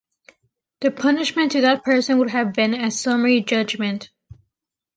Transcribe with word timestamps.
The 0.79 0.89
punishment 0.89 1.51
to 1.51 1.61
that 1.61 1.83
person 1.83 2.17
would 2.17 2.31
have 2.31 2.53
been 2.53 2.73
a 2.73 2.89
summary 2.89 3.39
judgment. 3.41 4.09